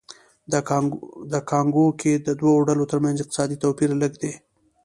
د 1.31 1.33
کانګو 1.49 1.85
کې 1.99 2.13
د 2.27 2.27
دوو 2.39 2.53
ډلو 2.67 2.83
ترمنځ 2.91 3.17
اقتصادي 3.19 3.57
توپیر 3.63 3.89
لږ 4.01 4.13
دی 4.21 4.33